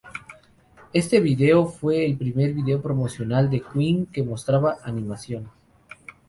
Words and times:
Este 0.93 1.19
video 1.19 1.67
fue 1.67 2.03
el 2.07 2.17
primer 2.17 2.55
vídeo 2.55 2.81
promocional 2.81 3.51
de 3.51 3.61
Queen 3.61 4.07
que 4.07 4.23
mostraba 4.23 4.77
animación. 4.83 5.51